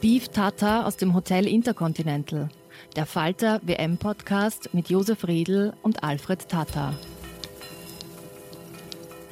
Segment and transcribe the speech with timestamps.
[0.00, 2.50] Beef Tata aus dem Hotel Intercontinental.
[2.94, 6.94] Der Falter WM-Podcast mit Josef Riedl und Alfred Tata.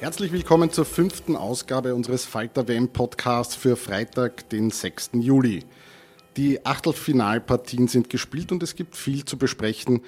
[0.01, 5.11] Herzlich willkommen zur fünften Ausgabe unseres Falter WM Podcasts für Freitag, den 6.
[5.13, 5.63] Juli.
[6.35, 10.01] Die Achtelfinalpartien sind gespielt und es gibt viel zu besprechen.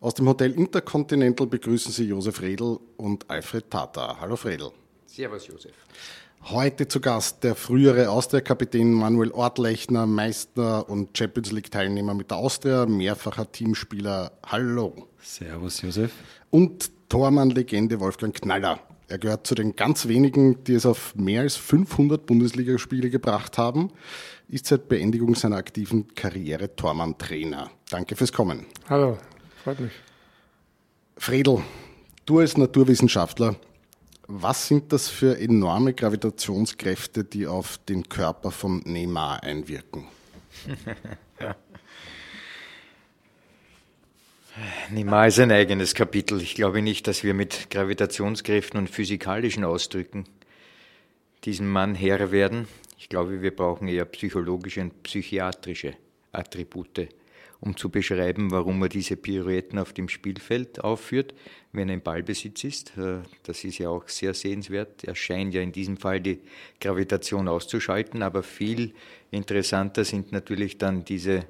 [0.00, 4.16] Aus dem Hotel Intercontinental begrüßen Sie Josef Redl und Alfred Tata.
[4.18, 4.70] Hallo Fredl.
[5.04, 5.74] Servus Josef.
[6.44, 12.86] Heute zu Gast der frühere Austria-Kapitän Manuel Ortlechner, Meister und Champions League-Teilnehmer mit der Austria,
[12.86, 14.32] mehrfacher Teamspieler.
[14.46, 15.08] Hallo.
[15.20, 16.12] Servus Josef.
[16.50, 18.80] Und Tormann-Legende Wolfgang Knaller.
[19.08, 23.90] Er gehört zu den ganz wenigen, die es auf mehr als 500 Bundesligaspiele gebracht haben,
[24.48, 27.70] ist seit Beendigung seiner aktiven Karriere Tormann-Trainer.
[27.90, 28.64] Danke fürs Kommen.
[28.88, 29.18] Hallo,
[29.62, 29.92] freut mich.
[31.16, 31.62] Fredel,
[32.24, 33.56] du als Naturwissenschaftler,
[34.28, 40.04] was sind das für enorme Gravitationskräfte, die auf den Körper von Neymar einwirken?
[44.90, 46.42] Neymar ist ein eigenes Kapitel.
[46.42, 50.26] Ich glaube nicht, dass wir mit Gravitationskräften und physikalischen Ausdrücken
[51.44, 52.68] diesem Mann Herr werden.
[52.98, 55.94] Ich glaube, wir brauchen eher psychologische und psychiatrische
[56.32, 57.08] Attribute,
[57.60, 61.34] um zu beschreiben, warum er diese Pirouetten auf dem Spielfeld aufführt,
[61.72, 62.96] wenn im Ballbesitz ist.
[62.96, 65.04] Äh, das ist ja auch sehr sehenswert.
[65.04, 66.40] Er scheint ja in diesem Fall die
[66.80, 68.94] Gravitation auszuschalten, aber viel
[69.30, 71.46] interessanter sind natürlich dann diese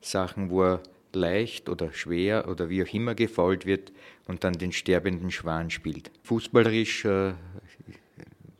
[0.00, 3.92] Sachen, wo er leicht oder schwer oder wie auch immer gefault wird
[4.26, 6.10] und dann den sterbenden Schwan spielt.
[6.24, 7.32] Fußballerisch äh,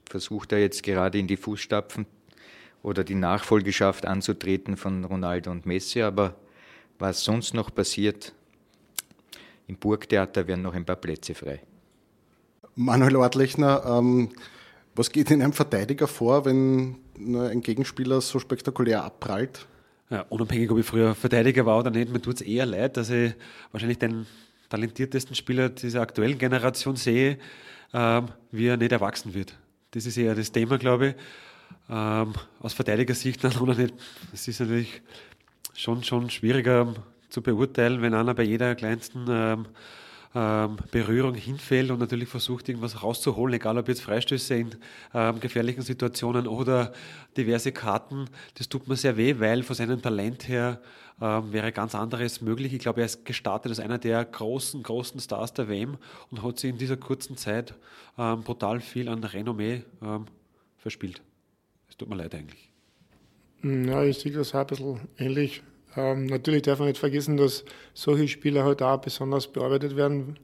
[0.08, 2.06] versucht er jetzt gerade in die Fußstapfen
[2.82, 6.36] oder die Nachfolgeschaft anzutreten von Ronaldo und Messi, aber
[6.98, 8.32] was sonst noch passiert,
[9.66, 11.60] im Burgtheater werden noch ein paar Plätze frei.
[12.74, 14.30] Manuel Ortlechner, ähm,
[14.94, 19.66] was geht in einem Verteidiger vor, wenn ein Gegenspieler so spektakulär abprallt?
[20.10, 23.10] Ja, unabhängig, ob ich früher Verteidiger war oder nicht, mir tut es eher leid, dass
[23.10, 23.34] ich
[23.72, 24.26] wahrscheinlich den
[24.68, 27.38] talentiertesten Spieler dieser aktuellen Generation sehe,
[27.92, 29.56] ähm, wie er nicht erwachsen wird.
[29.92, 31.14] Das ist eher das Thema, glaube ich.
[31.88, 33.94] Ähm, aus Verteidigersicht oder nicht.
[34.32, 35.02] Es ist natürlich
[35.76, 36.94] schon, schon schwieriger
[37.28, 39.66] zu beurteilen, wenn einer bei jeder kleinsten ähm,
[40.34, 44.74] ähm, Berührung hinfällt und natürlich versucht, irgendwas rauszuholen, egal ob jetzt Freistöße in
[45.14, 46.92] ähm, gefährlichen Situationen oder
[47.36, 48.26] diverse Karten.
[48.54, 50.80] Das tut mir sehr weh, weil von seinem Talent her
[51.22, 52.74] ähm, wäre ganz anderes möglich.
[52.74, 55.96] Ich glaube, er ist gestartet als einer der großen, großen Stars der WM
[56.30, 57.74] und hat sich in dieser kurzen Zeit
[58.18, 60.26] ähm, brutal viel an Renommee ähm,
[60.76, 61.22] verspielt.
[61.88, 62.70] Es tut mir leid eigentlich.
[63.62, 65.62] Ja, ich sehe das auch ein bisschen ähnlich.
[65.96, 67.64] Ähm, natürlich darf man nicht vergessen, dass
[67.94, 70.38] solche Spieler halt auch besonders bearbeitet werden,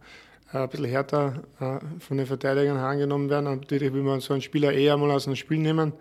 [0.52, 3.46] äh, ein bisschen härter äh, von den Verteidigern angenommen werden.
[3.46, 5.92] Und natürlich will man so einen Spieler eher mal aus dem Spiel nehmen.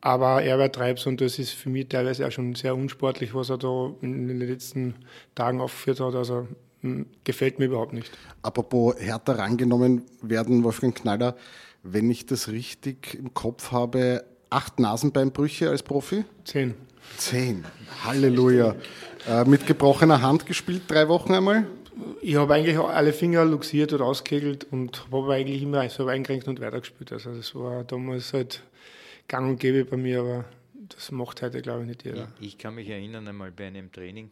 [0.00, 3.50] Aber er übertreibt es und das ist für mich teilweise auch schon sehr unsportlich, was
[3.50, 4.94] er da in den letzten
[5.34, 6.14] Tagen aufgeführt hat.
[6.14, 6.46] Also
[6.82, 8.10] hm, gefällt mir überhaupt nicht.
[8.42, 11.34] Apropos härter rangenommen werden, Wolfgang Knaller,
[11.82, 16.24] wenn ich das richtig im Kopf habe, acht Nasenbeinbrüche als Profi?
[16.44, 16.74] Zehn.
[17.16, 17.64] Zehn.
[18.04, 18.76] Halleluja.
[19.28, 21.66] Äh, mit gebrochener Hand gespielt, drei Wochen einmal?
[22.20, 26.60] Ich habe eigentlich alle Finger luxiert oder ausgekegelt und habe eigentlich immer so eingerenkt und
[26.60, 27.12] weitergespielt.
[27.12, 28.62] Also das war damals halt
[29.28, 30.44] gang und gäbe bei mir, aber
[30.74, 32.28] das macht heute, glaube ich, nicht jeder.
[32.38, 34.30] Ich, ich kann mich erinnern, einmal bei einem Training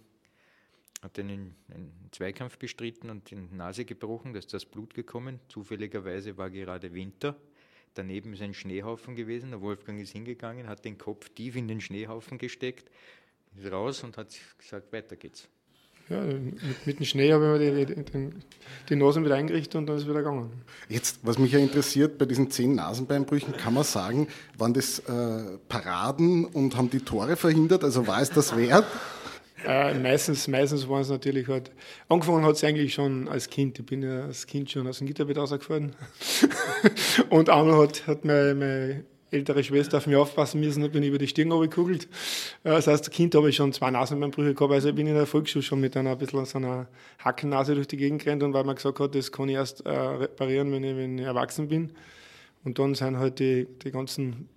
[1.04, 5.38] hat einen, einen Zweikampf bestritten und die Nase gebrochen, da ist das Blut gekommen.
[5.48, 7.36] Zufälligerweise war gerade Winter.
[7.94, 9.50] Daneben ist ein Schneehaufen gewesen.
[9.50, 12.90] Der Wolfgang ist hingegangen, hat den Kopf tief in den Schneehaufen gesteckt,
[13.56, 15.48] ist raus und hat gesagt, weiter geht's.
[16.10, 18.30] Ja, mit, mit dem Schnee habe ich mir die, die,
[18.90, 20.50] die Nasen wieder eingerichtet und dann ist es wieder gegangen.
[20.88, 25.56] Jetzt, was mich ja interessiert, bei diesen zehn Nasenbeinbrüchen, kann man sagen, waren das äh,
[25.68, 27.84] Paraden und haben die Tore verhindert?
[27.84, 28.84] Also war es das wert?
[29.66, 31.70] Äh, meistens, meistens waren es natürlich halt.
[32.08, 33.78] Angefangen hat es eigentlich schon als Kind.
[33.78, 35.94] Ich bin ja als Kind schon aus dem Gitterbett rausgefallen.
[37.30, 41.18] und einmal hat, hat meine, meine ältere Schwester auf mich aufpassen müssen, da bin über
[41.18, 42.04] die Stirn gekugelt.
[42.62, 45.14] Äh, das heißt, als Kind habe ich schon zwei Nasenbeinbrüche gehabt, also ich bin in
[45.14, 46.86] der Volksschule schon mit einer ein bisschen so einer
[47.18, 49.90] Hackennase durch die Gegend gerannt und weil man gesagt hat, das kann ich erst äh,
[49.90, 51.92] reparieren, wenn ich, wenn ich erwachsen bin.
[52.64, 54.48] Und dann sind halt die, die ganzen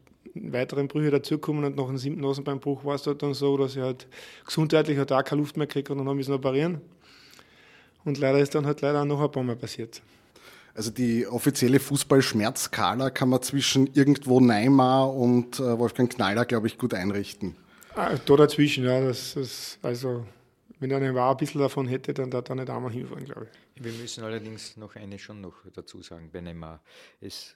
[0.51, 3.81] weiteren Brüche dazugekommen und nach dem siebten Nasenbeinbruch war es halt dann so, dass ich
[3.81, 4.07] halt
[4.45, 6.81] gesundheitlich halt auch keine Luft mehr gekriegt und dann es operieren.
[8.05, 10.01] Und leider ist dann halt leider auch noch ein paar Mal passiert.
[10.73, 16.77] Also die offizielle Fußballschmerzskala kann man zwischen irgendwo Neymar und äh, Wolfgang Knaller, glaube ich,
[16.77, 17.55] gut einrichten.
[17.95, 19.01] Ah, da dazwischen, ja.
[19.01, 20.23] Das, das, also,
[20.79, 23.83] wenn er ein bisschen davon hätte, dann darf er nicht einmal hinfahren, glaube ich.
[23.83, 26.79] Wir müssen allerdings noch eine schon noch dazu sagen bei Neymar.
[27.21, 27.55] Es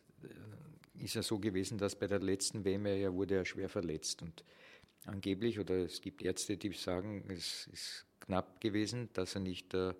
[0.96, 4.22] ist ja so gewesen, dass bei der letzten WM er wurde er schwer verletzt.
[4.22, 4.44] Und
[5.06, 9.94] angeblich, oder es gibt Ärzte, die sagen, es ist knapp gewesen, dass er nicht äh,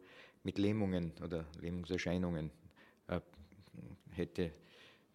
[0.44, 2.52] mit Lähmungen oder Lähmungserscheinungen
[3.08, 3.22] äh,
[4.12, 4.52] hätte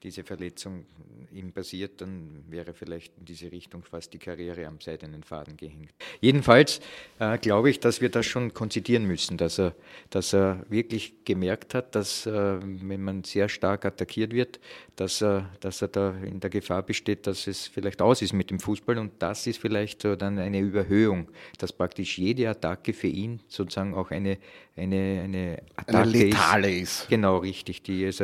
[0.06, 0.86] diese Verletzung
[1.32, 5.90] ihm passiert, dann wäre vielleicht in diese Richtung fast die Karriere am seidenen Faden gehängt.
[6.20, 6.80] Jedenfalls
[7.18, 9.74] äh, glaube ich, dass wir das schon konzidieren müssen, dass er,
[10.10, 14.60] dass er wirklich gemerkt hat, dass äh, wenn man sehr stark attackiert wird,
[14.94, 18.50] dass er, dass er da in der Gefahr besteht, dass es vielleicht aus ist mit
[18.50, 23.08] dem Fußball und das ist vielleicht so dann eine Überhöhung, dass praktisch jede Attacke für
[23.08, 24.38] ihn sozusagen auch eine,
[24.76, 27.00] eine, eine Attacke eine letale ist.
[27.00, 27.08] ist.
[27.08, 28.22] Genau, richtig, die es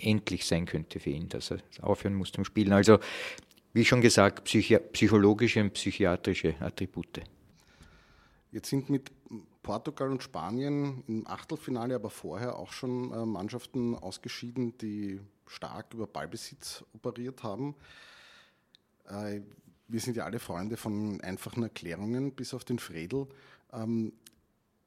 [0.00, 2.72] endlich sein könnte für ihn, dass er aufhören muss zum Spielen.
[2.72, 2.98] Also,
[3.72, 7.22] wie schon gesagt, psychi psychologische und psychiatrische Attribute.
[8.52, 9.10] Jetzt sind mit
[9.62, 16.06] Portugal und Spanien im Achtelfinale, aber vorher auch schon äh, Mannschaften ausgeschieden, die stark über
[16.06, 17.74] Ballbesitz operiert haben.
[19.08, 19.40] Äh,
[19.88, 23.26] wir sind ja alle Freunde von einfachen Erklärungen, bis auf den Fredel.
[23.72, 24.12] Ähm,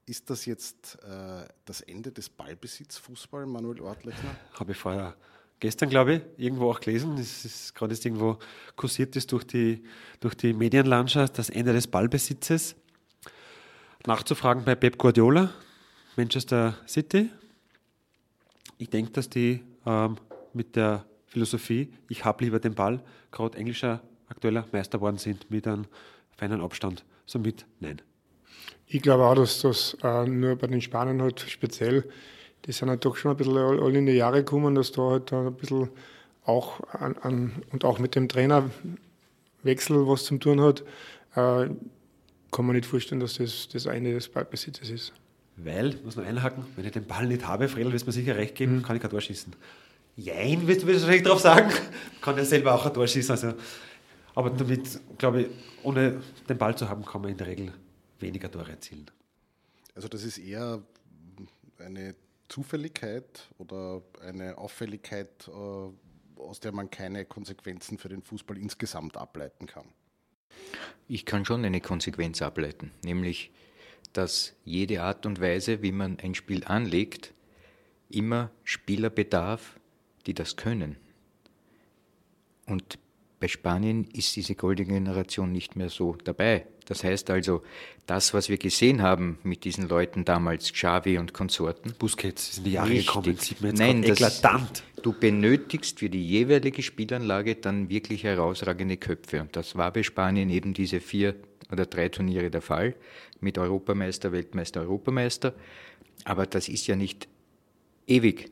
[0.05, 4.35] ist das jetzt äh, das Ende des Ballbesitzfußball, Manuel Ortlechner?
[4.53, 5.15] Habe ich vorher
[5.59, 7.17] gestern, glaube ich, irgendwo auch gelesen.
[7.17, 8.37] Es ist gerade jetzt irgendwo
[8.75, 9.83] kursiert ist durch die,
[10.19, 12.75] durch die Medienlandschaft, das Ende des Ballbesitzes.
[14.05, 15.51] Nachzufragen bei Pep Guardiola,
[16.15, 17.29] Manchester City.
[18.77, 20.17] Ich denke, dass die ähm,
[20.53, 25.67] mit der Philosophie, ich habe lieber den Ball, gerade englischer aktueller Meister worden sind mit
[25.67, 25.85] einem
[26.37, 27.03] feinen Abstand.
[27.25, 28.01] Somit nein.
[28.87, 32.09] Ich glaube auch, dass das äh, nur bei den Spaniern halt speziell,
[32.65, 35.33] die sind halt doch schon ein bisschen alle in die Jahre gekommen, dass da halt
[35.33, 35.89] ein bisschen
[36.45, 40.81] auch an, an und auch mit dem Trainerwechsel was zu tun hat,
[41.35, 41.69] äh,
[42.51, 45.13] kann man nicht vorstellen, dass das das eine des Ballbesitzes ist.
[45.55, 48.35] Weil, muss man einhaken, wenn ich den Ball nicht habe, Fredel, wirst du mir sicher
[48.35, 48.83] recht geben, mhm.
[48.83, 49.53] kann ich kein Tor schießen.
[50.15, 51.71] Jein, wirst du wahrscheinlich drauf sagen,
[52.21, 53.31] kann er selber auch ein Tor schießen.
[53.31, 53.53] Also,
[54.35, 55.47] aber damit, glaube ich,
[55.83, 57.73] ohne den Ball zu haben, kann man in der Regel
[58.19, 59.05] weniger Tore erzielen.
[59.95, 60.81] Also das ist eher
[61.79, 62.15] eine
[62.49, 69.65] Zufälligkeit oder eine Auffälligkeit, äh, aus der man keine Konsequenzen für den Fußball insgesamt ableiten
[69.65, 69.85] kann.
[71.07, 73.51] Ich kann schon eine Konsequenz ableiten, nämlich,
[74.13, 77.33] dass jede Art und Weise, wie man ein Spiel anlegt,
[78.09, 79.79] immer Spieler bedarf,
[80.25, 80.97] die das können.
[82.65, 82.99] Und
[83.39, 86.65] bei Spanien ist diese goldene Generation nicht mehr so dabei.
[86.85, 87.61] Das heißt also,
[88.05, 91.93] das, was wir gesehen haben mit diesen Leuten damals, Xavi und Konsorten.
[91.97, 94.83] Busquets sind die Jahre richtig, gekommen, sieht man jetzt Nein, eklatant.
[95.03, 99.41] du benötigst für die jeweilige Spielanlage dann wirklich herausragende Köpfe.
[99.41, 101.35] Und das war bei Spanien eben diese vier
[101.71, 102.95] oder drei Turniere der Fall,
[103.39, 105.53] mit Europameister, Weltmeister, Europameister.
[106.25, 107.27] Aber das ist ja nicht
[108.07, 108.51] ewig,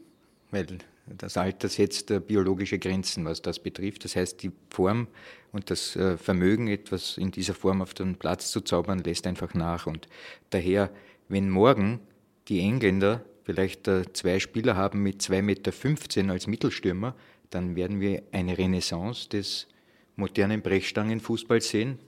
[0.51, 0.67] weil
[1.15, 4.03] das Alter setzt biologische Grenzen, was das betrifft.
[4.03, 5.07] Das heißt, die Form
[5.51, 9.53] und das äh, Vermögen, etwas in dieser Form auf den Platz zu zaubern, lässt einfach
[9.53, 9.87] nach.
[9.87, 10.07] Und
[10.49, 10.91] daher,
[11.29, 11.99] wenn morgen
[12.47, 17.15] die Engländer vielleicht äh, zwei Spieler haben mit 2,15 Meter als Mittelstürmer,
[17.49, 19.67] dann werden wir eine Renaissance des
[20.15, 21.99] modernen Brechstangenfußballs sehen.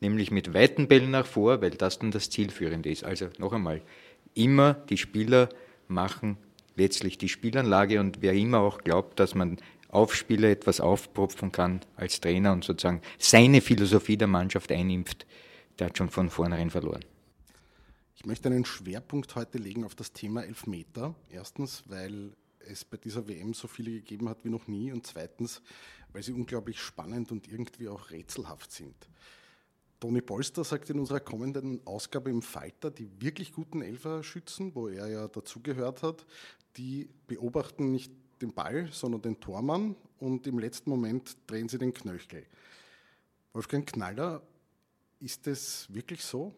[0.00, 3.02] nämlich mit weiten Bällen nach vor, weil das dann das Zielführende ist.
[3.02, 3.80] Also noch einmal,
[4.34, 5.48] immer die Spieler
[5.88, 6.36] machen
[6.76, 11.80] letztlich die Spielanlage und wer immer auch glaubt, dass man auf Spieler etwas aufpropfen kann
[11.96, 15.26] als Trainer und sozusagen seine Philosophie der Mannschaft einimpft,
[15.78, 17.04] der hat schon von vornherein verloren.
[18.16, 21.14] Ich möchte einen Schwerpunkt heute legen auf das Thema Elfmeter.
[21.30, 25.62] Erstens, weil es bei dieser WM so viele gegeben hat wie noch nie und zweitens,
[26.12, 28.96] weil sie unglaublich spannend und irgendwie auch rätselhaft sind.
[30.00, 35.08] Toni Polster sagt in unserer kommenden Ausgabe im Falter, die wirklich guten Elferschützen, wo er
[35.08, 36.26] ja dazugehört hat,
[36.76, 38.12] die beobachten nicht
[38.42, 42.44] den Ball, sondern den Tormann und im letzten Moment drehen sie den Knöchel.
[43.52, 44.42] Wolfgang Knaller,
[45.20, 46.54] ist das wirklich so?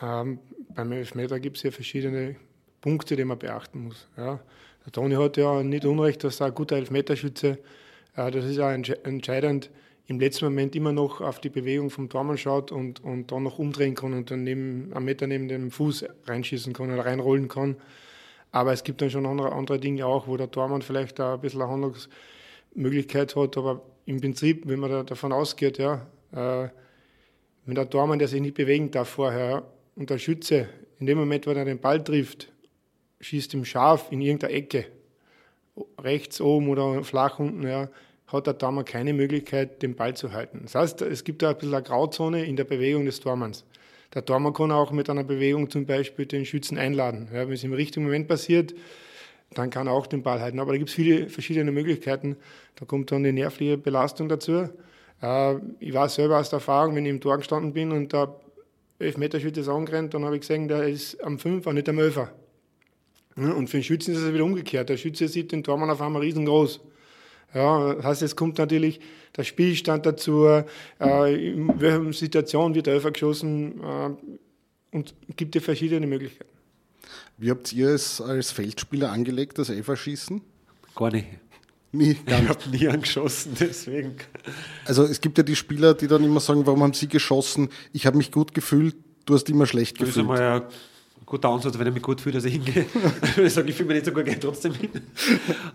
[0.00, 0.38] Ähm,
[0.74, 2.36] beim Elfmeter gibt es ja verschiedene
[2.80, 4.06] Punkte, die man beachten muss.
[4.16, 4.40] Ja.
[4.84, 7.58] Der Toni hat ja nicht Unrecht, dass er ein guter Elfmeterschütze,
[8.14, 9.70] äh, das ist ja entscheidend,
[10.08, 13.58] im letzten Moment immer noch auf die Bewegung vom Tormann schaut und, und dann noch
[13.58, 17.76] umdrehen kann und dann neben, einen Meter neben dem Fuß reinschießen kann oder reinrollen kann.
[18.50, 21.40] Aber es gibt dann schon andere, andere Dinge auch, wo der Tormann vielleicht da ein
[21.42, 23.58] bisschen eine Handlungsmöglichkeit hat.
[23.58, 26.68] Aber im Prinzip, wenn man da davon ausgeht, ja, äh,
[27.66, 29.62] wenn der Tormann, der sich nicht bewegen darf vorher,
[29.94, 32.50] und der Schütze, in dem Moment, wo er den Ball trifft,
[33.20, 34.86] schießt ihm scharf in irgendeine Ecke,
[36.00, 37.90] rechts oben oder flach unten, ja,
[38.28, 40.60] hat der Tormann keine Möglichkeit, den Ball zu halten.
[40.62, 43.64] Das heißt, es gibt da ein bisschen eine Grauzone in der Bewegung des Tormanns.
[44.14, 47.28] Der Tormann kann auch mit einer Bewegung zum Beispiel den Schützen einladen.
[47.32, 48.74] Ja, wenn es im richtigen Moment passiert,
[49.54, 50.60] dann kann er auch den Ball halten.
[50.60, 52.36] Aber da gibt es viele verschiedene Möglichkeiten.
[52.76, 54.68] Da kommt dann die nervliche Belastung dazu.
[55.22, 58.34] Äh, ich weiß selber aus der Erfahrung, wenn ich im Tor gestanden bin und der
[58.98, 62.32] Elfmeterschütze ist angerannt, dann habe ich gesehen, der ist am Fünfer, nicht am Elfer.
[63.36, 64.88] Und für den Schützen ist es wieder umgekehrt.
[64.88, 66.80] Der Schütze sieht den Tormann auf einmal riesengroß.
[67.54, 69.00] Ja, das heißt, es kommt natürlich
[69.36, 70.64] der Spielstand dazu, äh,
[71.50, 76.50] in welcher Situation wird der Elfer geschossen äh, und gibt dir verschiedene Möglichkeiten.
[77.38, 80.42] Wie habt ihr es als Feldspieler angelegt, das Elferschießen?
[80.94, 81.26] Gar nicht.
[81.92, 82.50] Nie, gar nicht.
[82.50, 84.16] Ich habe nie angeschossen, deswegen.
[84.84, 87.70] Also es gibt ja die Spieler, die dann immer sagen, warum haben sie geschossen?
[87.92, 90.08] Ich habe mich gut gefühlt, du hast immer schlecht gefühlt.
[90.08, 90.62] Das ist einmal ein
[91.28, 92.86] guter Ansatz, wenn ich mich gut fühle, dass ich hingehe.
[93.44, 94.90] ich sage, ich fühle mich nicht so gut, gehe trotzdem hin.
[94.94, 95.02] ähm,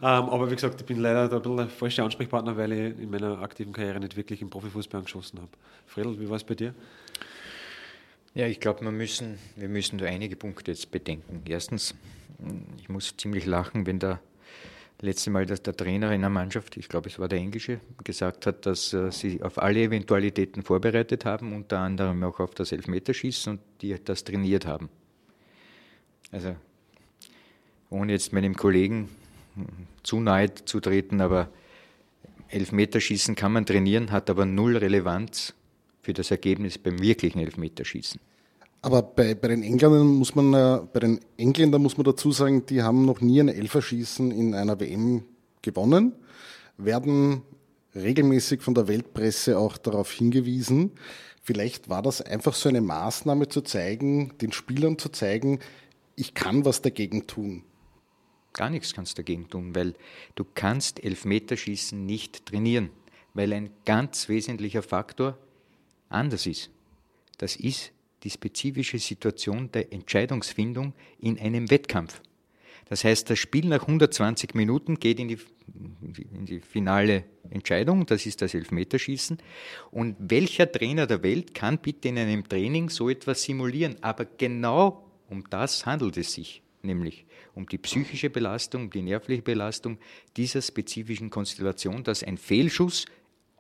[0.02, 3.10] aber wie gesagt, ich bin leider da ein bisschen der falsche Ansprechpartner, weil ich in
[3.12, 5.52] meiner aktiven Karriere nicht wirklich im Profifußball angeschossen habe.
[5.86, 6.74] Fredel, wie war es bei dir?
[8.34, 11.44] Ja, ich glaube, wir müssen, wir müssen da einige Punkte jetzt bedenken.
[11.48, 11.94] Erstens,
[12.80, 14.22] ich muss ziemlich lachen, wenn der
[15.02, 18.48] letzte Mal, dass der Trainer in der Mannschaft, ich glaube, es war der Englische, gesagt
[18.48, 23.54] hat, dass äh, sie auf alle Eventualitäten vorbereitet haben, unter anderem auch auf das Elfmeterschießen
[23.54, 24.90] und die das trainiert haben.
[26.34, 26.56] Also,
[27.92, 29.10] ohne jetzt meinem Kollegen
[30.02, 31.50] zu nahe zu treten, aber
[32.50, 35.54] Elfmeterschießen kann man trainieren, hat aber null Relevanz
[36.02, 38.20] für das Ergebnis beim wirklichen Elfmeterschießen.
[38.82, 42.66] Aber bei, bei den Engländern muss man äh, bei den Engländern muss man dazu sagen,
[42.66, 45.24] die haben noch nie ein Elferschießen in einer WM
[45.62, 46.13] gewonnen,
[46.78, 47.44] werden
[47.96, 50.94] regelmäßig von der Weltpresse auch darauf hingewiesen.
[51.44, 55.60] Vielleicht war das einfach so eine Maßnahme zu zeigen, den Spielern zu zeigen,
[56.15, 57.63] ich kann was dagegen tun.
[58.53, 59.96] Gar nichts kannst dagegen tun, weil
[60.36, 62.91] du kannst Elfmeterschießen nicht trainieren,
[63.34, 65.38] weil ein ganz wesentlicher Faktor
[66.10, 66.70] anders ist.
[67.39, 67.91] Das ist
[68.24, 72.22] die spezifische Situation der Entscheidungsfindung in einem Wettkampf.
[72.86, 75.39] Das heißt, das Spiel nach 120 Minuten geht in die,
[76.32, 79.38] in die, finale Entscheidung, das ist das Elfmeterschießen.
[79.91, 83.96] Und welcher Trainer der Welt kann bitte in einem Training so etwas simulieren?
[84.01, 87.25] Aber genau um das handelt es sich, nämlich
[87.56, 89.98] um die psychische Belastung, die nervliche Belastung
[90.38, 93.06] dieser spezifischen Konstellation, dass ein Fehlschuss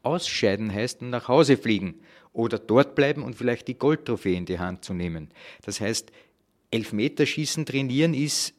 [0.03, 1.95] ausscheiden heißt und nach Hause fliegen
[2.31, 5.29] oder dort bleiben und vielleicht die Goldtrophäe in die Hand zu nehmen.
[5.63, 6.11] Das heißt,
[6.71, 8.53] Elfmeterschießen trainieren ist,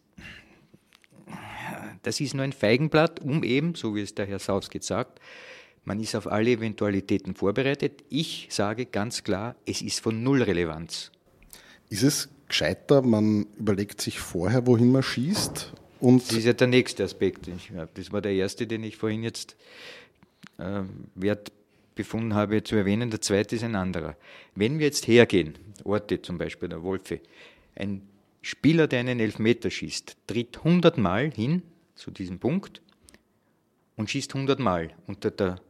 [2.03, 5.21] das ist nur ein Feigenblatt, um eben, so wie es der Herr Sausgeht sagt,
[5.85, 8.05] man ist auf alle Eventualitäten vorbereitet.
[8.09, 11.13] Ich sage ganz klar, es ist von null Relevanz.
[11.91, 15.73] Ist es gescheiter, man überlegt sich vorher, wohin man schießt?
[16.01, 17.49] Und das ist ja der nächste Aspekt.
[17.95, 19.57] Das war der erste, den ich vorhin jetzt
[20.59, 20.83] äh,
[21.15, 21.53] wert
[21.95, 23.11] befunden habe zu erwähnen.
[23.11, 24.17] Der zweite ist ein anderer.
[24.55, 27.21] Wenn wir jetzt hergehen, Orte zum Beispiel, der Wolfe,
[27.77, 28.03] ein
[28.43, 31.63] Spieler, der einen Elfmeter schießt, tritt 100 Mal hin
[31.95, 32.83] zu diesem Punkt
[33.97, 35.61] und schießt 100 Mal unter der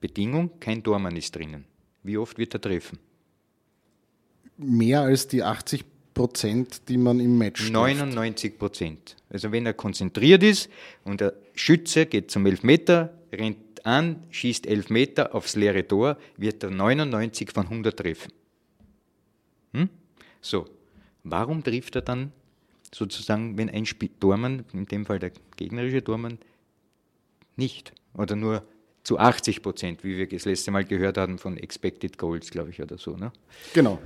[0.00, 1.64] Bedingung, kein Tormann ist drinnen.
[2.02, 2.98] Wie oft wird er treffen?
[4.56, 5.84] Mehr als die 80
[6.14, 9.16] Prozent, die man im Match 99 Prozent.
[9.28, 10.70] Also wenn er konzentriert ist
[11.02, 16.62] und der Schütze geht zum Elfmeter, rennt an, schießt elf Meter aufs leere Tor, wird
[16.62, 18.32] er 99 von 100 treffen.
[19.72, 19.88] Hm?
[20.40, 20.66] So,
[21.24, 22.32] warum trifft er dann
[22.94, 23.84] sozusagen, wenn ein
[24.20, 26.38] Tormann, in dem Fall der gegnerische Tormann,
[27.56, 28.64] nicht oder nur
[29.02, 32.80] zu 80 Prozent, wie wir das letzte Mal gehört haben von Expected Goals, glaube ich,
[32.80, 33.16] oder so.
[33.16, 33.32] Ne?
[33.74, 34.00] Genau.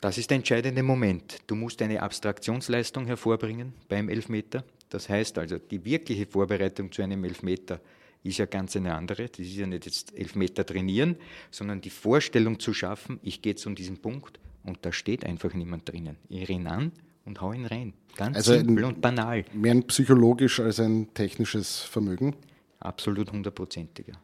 [0.00, 1.38] Das ist der entscheidende Moment.
[1.46, 4.64] Du musst eine Abstraktionsleistung hervorbringen beim Elfmeter.
[4.88, 7.80] Das heißt also, die wirkliche Vorbereitung zu einem Elfmeter
[8.22, 9.28] ist ja ganz eine andere.
[9.28, 11.16] Das ist ja nicht jetzt Elfmeter trainieren,
[11.50, 15.90] sondern die Vorstellung zu schaffen, ich gehe zu diesem Punkt und da steht einfach niemand
[15.90, 16.16] drinnen.
[16.30, 16.92] Ich renne an
[17.26, 17.92] und hau ihn rein.
[18.16, 19.44] Ganz also simpel und banal.
[19.52, 22.34] Mehr ein psychologisch als ein technisches Vermögen?
[22.78, 24.14] Absolut hundertprozentiger.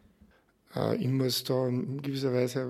[0.77, 2.67] Äh, ich muss da in gewisser Weise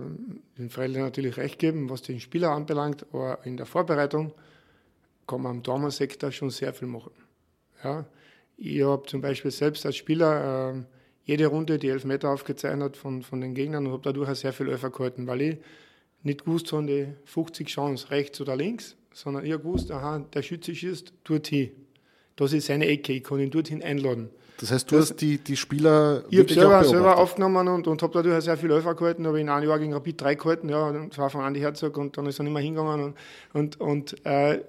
[0.57, 4.33] den Freilern natürlich recht geben, was den Spieler anbelangt, aber in der Vorbereitung
[5.25, 7.11] kann man am Dormer-Sektor schon sehr viel machen.
[7.83, 8.05] Ja,
[8.57, 10.83] ich habe zum Beispiel selbst als Spieler äh,
[11.25, 14.69] jede Runde die Elfmeter aufgezeichnet von, von den Gegnern und habe dadurch auch sehr viel
[14.69, 15.57] Öfter gehalten, weil ich
[16.23, 20.41] nicht gewusst habe, die 50 Chance rechts oder links, sondern ich habe gewusst, aha, der
[20.41, 21.71] Schütze schießt dorthin.
[22.35, 24.29] Das ist seine Ecke, ich kann ihn dorthin einladen.
[24.59, 28.01] Das heißt, du das, hast die, die Spieler Ich habe selber, selber aufgenommen und, und
[28.01, 30.91] habe dadurch sehr viel Läufer gehalten, habe in einem Jahr gegen Rapid 3 gehalten, ja,
[30.91, 33.15] das war von Andi Herzog und dann ist er nicht mehr hingegangen und,
[33.53, 34.61] und, und äh,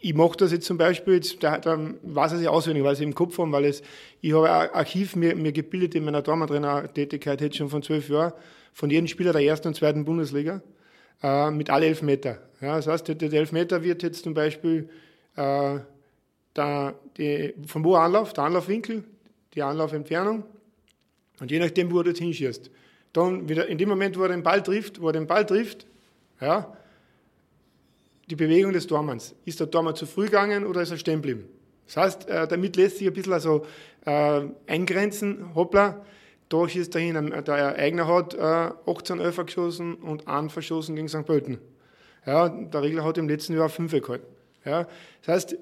[0.00, 3.00] ich mache das jetzt zum Beispiel, jetzt, da, da weiß ich es auswendig, weil ich
[3.00, 3.82] es im Kopf habe, weil es,
[4.20, 8.32] ich habe ein Archiv mir, mir gebildet in meiner Dormantrainer-Tätigkeit jetzt schon von zwölf Jahren,
[8.74, 10.62] von jedem Spieler der ersten und zweiten Bundesliga,
[11.22, 12.38] äh, mit alle Elfmeter.
[12.60, 14.90] Ja, das heißt, der, der Elfmeter wird jetzt zum Beispiel
[15.36, 15.78] äh,
[16.54, 19.04] der, die, von wo Anlauf, der Anlaufwinkel,
[19.54, 20.44] die Anlaufentfernung
[21.40, 22.70] und je nachdem, wo er dort hinschießt.
[23.12, 25.86] Dann wieder in dem Moment, wo er den Ball trifft, wo er den Ball trifft,
[26.40, 26.76] ja,
[28.28, 29.34] die Bewegung des Tormanns.
[29.44, 31.48] Ist der Tormann zu früh gegangen oder ist er stehen geblieben?
[31.86, 33.66] Das heißt, äh, damit lässt sich ein bisschen also,
[34.06, 36.04] äh, eingrenzen, hoppla,
[36.48, 41.24] da schießt dahin, der Eigner hat äh, 18 Öfer geschossen und einen verschossen gegen St.
[41.24, 41.58] Pölten.
[42.26, 44.26] Ja, der Regler hat im letzten Jahr 5 gehalten.
[44.64, 44.86] Ja,
[45.22, 45.56] das heißt,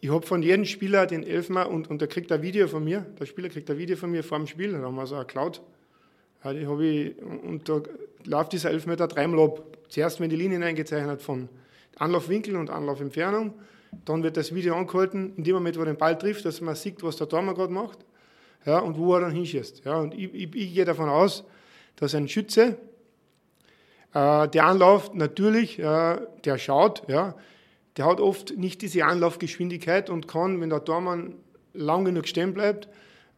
[0.00, 3.06] ich habe von jedem Spieler den Elfmer und, und der kriegt ein Video von mir,
[3.18, 5.24] der Spieler kriegt ein Video von mir vor dem Spiel, da haben wir so eine
[5.24, 5.60] Cloud.
[6.42, 7.82] Ja, die ich, und da
[8.24, 9.62] läuft dieser Elfmeter dreimal ab.
[9.88, 11.50] Zuerst, wenn die Linien eingezeichnet von
[11.96, 13.54] Anlaufwinkel und Anlaufentfernung.
[14.04, 16.76] Dann wird das Video angehalten, in dem Moment, wo er den Ball trifft, dass man
[16.76, 17.98] sieht, was der Tormann gerade macht
[18.64, 19.84] ja, und wo er dann hinschießt.
[19.84, 21.44] Ja, und ich, ich, ich gehe davon aus,
[21.96, 22.78] dass ein Schütze,
[24.14, 27.34] äh, der anläuft, natürlich, äh, der schaut, ja,
[28.00, 31.34] der hat oft nicht diese Anlaufgeschwindigkeit und kann, wenn der Tormann
[31.74, 32.88] lang genug stehen bleibt,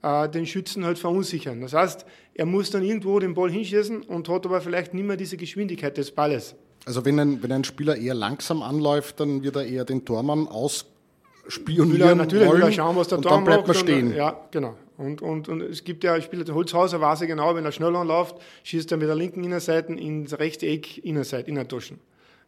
[0.05, 1.61] äh, den Schützen halt verunsichern.
[1.61, 5.17] Das heißt, er muss dann irgendwo den Ball hinschießen und hat aber vielleicht nicht mehr
[5.17, 6.55] diese Geschwindigkeit des Balles.
[6.87, 10.47] Also wenn ein, wenn ein Spieler eher langsam anläuft, dann wird er eher den Tormann
[10.47, 14.07] ausspionieren will er, natürlich wollen er schauen, was der und Tormann dann bleibt man stehen.
[14.11, 14.77] Und, ja, genau.
[14.97, 17.97] Und, und, und es gibt ja Spieler, der Holzhauser weiß ja genau, wenn er schnell
[17.97, 21.99] anläuft, schießt er mit der linken Innenseite ins rechte Eck Innenseite, Innentuschen.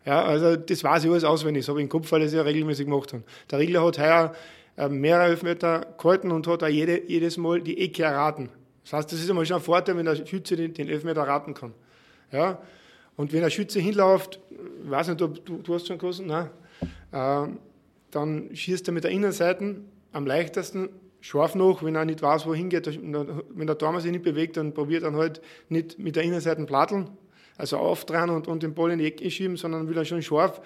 [0.05, 2.35] Ja, also das weiß ich alles auswendig, das habe ich im Kopf, weil ich es
[2.35, 3.23] ja regelmäßig gemacht habe.
[3.51, 4.35] Der Regler hat heuer
[4.77, 8.51] äh, mehrere Elfmeter gehalten und hat auch jede, jedes Mal die Ecke erraten.
[8.83, 11.55] Das heißt, das ist immer schon ein Vorteil, wenn der Schütze den, den Elfmeter raten
[11.55, 11.73] kann.
[12.31, 12.59] Ja,
[13.17, 16.51] und wenn ein Schütze hinläuft, ich weiß nicht, ob du, du hast schon geschossen, nein,
[17.13, 17.49] äh,
[18.11, 19.77] dann schießt er mit der Innenseite
[20.13, 20.91] am leichtesten
[21.21, 22.87] scharf noch, wenn er nicht weiß, wohin geht.
[22.87, 25.41] Wenn der Tormann sich nicht bewegt, dann probiert er halt
[25.71, 27.09] nicht mit der Innenseite platteln,
[27.57, 30.61] also aufdrehen und, und den Ball in die Ecke schieben, sondern will er schon scharf,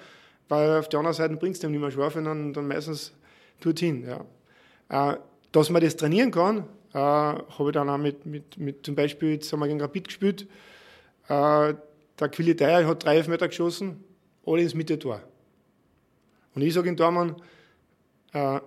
[0.48, 3.12] weil auf der anderen Seite bringt es dem nicht mehr scharf und dann, dann meistens
[3.60, 4.06] dorthin.
[4.06, 5.12] Ja.
[5.12, 5.18] Äh,
[5.52, 9.32] dass man das trainieren kann, äh, habe ich dann auch mit, mit, mit zum Beispiel,
[9.32, 10.46] jetzt haben wir gegen Rapid gespielt,
[11.28, 11.74] äh,
[12.18, 14.02] der Quiliteier hat drei Meter geschossen,
[14.44, 15.22] alle ins Mitte-Tor.
[16.54, 17.36] Und ich sage in Dormann,
[18.32, 18.60] äh,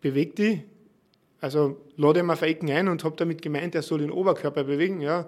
[0.00, 0.60] beweg dich,
[1.40, 5.00] also lade ihn auf Ecken ein und habe damit gemeint, er soll den Oberkörper bewegen.
[5.00, 5.26] Ja.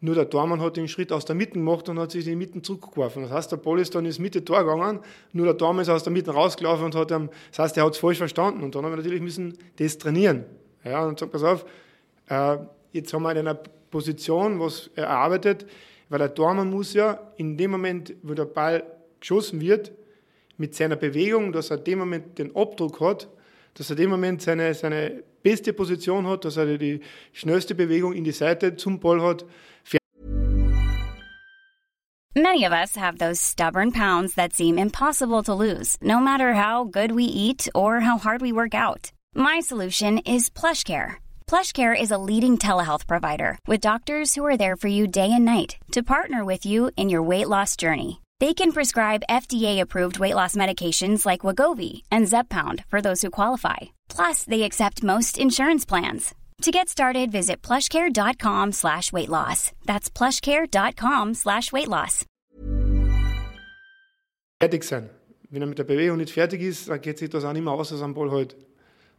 [0.00, 2.36] Nur der Tormann hat den Schritt aus der Mitte gemacht und hat sich in die
[2.36, 3.22] Mitte zurückgeworfen.
[3.22, 5.00] Das heißt, der Ball ist dann ins Mitte-Tor gegangen,
[5.32, 7.98] nur der Tormann ist aus der Mitte rausgelaufen und hat, das heißt, er hat es
[7.98, 8.62] falsch verstanden.
[8.62, 10.44] Und dann haben wir natürlich müssen das trainieren.
[10.84, 11.64] Ja, und sagt, pass auf,
[12.28, 12.58] äh,
[12.92, 13.58] jetzt haben wir in einer
[13.90, 15.66] Position, was er erarbeitet,
[16.08, 18.84] weil der Tormann muss ja in dem Moment, wo der Ball
[19.18, 19.90] geschossen wird,
[20.58, 23.28] mit seiner Bewegung, dass er in dem Moment den Abdruck hat,
[23.74, 27.00] dass er in dem Moment seine, seine beste Position hat, dass er die
[27.32, 29.44] schnellste Bewegung in die Seite zum Ball hat.
[32.36, 36.84] Many of us have those stubborn pounds that seem impossible to lose, no matter how
[36.84, 39.10] good we eat or how hard we work out.
[39.34, 41.16] My solution is PlushCare.
[41.48, 45.44] PlushCare is a leading telehealth provider with doctors who are there for you day and
[45.44, 48.20] night to partner with you in your weight loss journey.
[48.38, 53.97] They can prescribe FDA-approved weight loss medications like Wagovi and Zepbound for those who qualify.
[54.08, 56.34] Plus, they accept most insurance plans.
[56.62, 59.70] To get started, visit plushcare.com slash weight loss.
[59.86, 62.24] That's plushcare.com slash weight loss.
[64.60, 65.08] Fertig sein.
[65.50, 67.72] Wenn er mit der Bewegung nicht fertig ist, dann geht sich das auch nicht mehr
[67.72, 68.56] aus, als am Ball halt.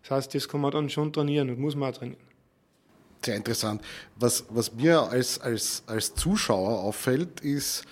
[0.01, 2.21] Das heißt, das kann man dann schon trainieren und muss man auch trainieren.
[3.23, 3.81] Sehr interessant.
[4.15, 7.83] Was, was mir als, als, als Zuschauer auffällt, ist,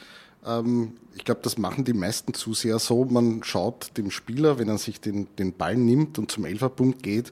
[1.15, 5.01] ich glaube, das machen die meisten Zuseher so, man schaut dem Spieler, wenn er sich
[5.01, 7.31] den, den Ball nimmt und zum Elferpunkt geht,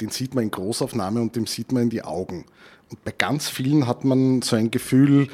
[0.00, 2.46] den sieht man in Großaufnahme und dem sieht man in die Augen.
[2.90, 5.28] Und bei ganz vielen hat man so ein Gefühl,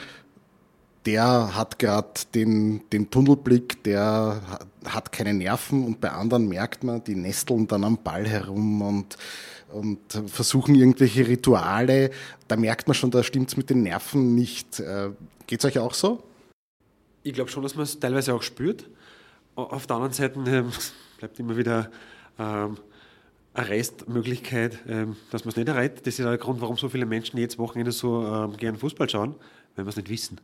[1.07, 4.43] der hat gerade den, den Tunnelblick, der
[4.85, 9.17] hat keine Nerven und bei anderen merkt man, die nesteln dann am Ball herum und,
[9.73, 12.11] und versuchen irgendwelche Rituale.
[12.49, 14.81] Da merkt man schon, da stimmt es mit den Nerven nicht.
[14.81, 15.11] Äh,
[15.47, 16.25] Geht es euch auch so?
[17.27, 18.89] Ich glaube schon, dass man es teilweise auch spürt.
[19.57, 20.71] Auf der anderen Seite ähm,
[21.19, 21.91] bleibt immer wieder
[22.39, 22.77] ähm,
[23.53, 26.07] eine Restmöglichkeit, ähm, dass man es nicht erreicht.
[26.07, 29.11] Das ist auch der Grund, warum so viele Menschen jetzt Wochenende so ähm, gern Fußball
[29.11, 29.35] schauen,
[29.75, 30.41] weil wir es nicht wissen.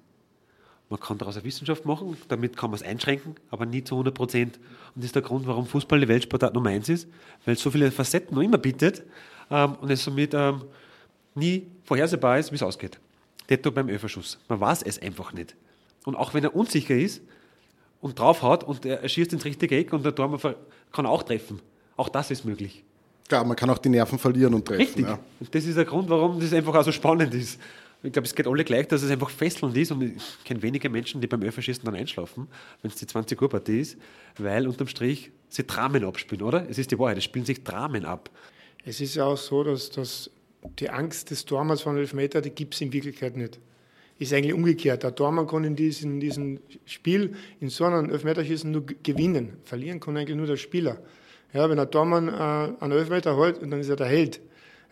[0.90, 4.12] Man kann daraus eine Wissenschaft machen, damit kann man es einschränken, aber nie zu 100
[4.12, 4.56] Prozent.
[4.56, 7.08] Und das ist der Grund, warum Fußball die Weltsportart Nummer eins ist,
[7.44, 9.04] weil es so viele Facetten noch immer bietet
[9.52, 10.64] ähm, und es somit ähm,
[11.36, 12.98] nie vorhersehbar ist, wie es ausgeht.
[13.48, 14.40] Detto beim Öferschuss.
[14.48, 15.54] Man weiß es einfach nicht.
[16.04, 17.22] Und auch wenn er unsicher ist
[18.00, 20.38] und draufhaut und er schießt ins richtige Eck und der Tor
[20.92, 21.60] kann auch treffen.
[21.96, 22.84] Auch das ist möglich.
[23.28, 24.80] Klar, man kann auch die Nerven verlieren und treffen.
[24.80, 25.06] Richtig.
[25.06, 25.18] Ja.
[25.40, 27.58] Und das ist der Grund, warum das einfach auch so spannend ist.
[28.02, 30.90] Ich glaube, es geht alle gleich, dass es einfach fesselnd ist und ich kenne wenige
[30.90, 32.48] Menschen, die beim Öfferschießen dann einschlafen,
[32.82, 33.96] wenn es die 20 Uhr Partie ist,
[34.38, 36.68] weil unterm Strich sie Dramen abspielen, oder?
[36.68, 38.28] Es ist die Wahrheit, es spielen sich Dramen ab.
[38.84, 40.30] Es ist ja auch so, dass, dass
[40.80, 43.60] die Angst des Tormanns von Elfmeter, die gibt es in Wirklichkeit nicht.
[44.18, 45.02] Ist eigentlich umgekehrt.
[45.02, 49.56] Der Tormann kann in diesem, diesem Spiel, in so einem Elfmeterschießen nur gewinnen.
[49.64, 50.98] Verlieren kann eigentlich nur der Spieler.
[51.52, 54.40] Ja, wenn der Tormann äh, einen Elfmeter hält, dann ist er der Held.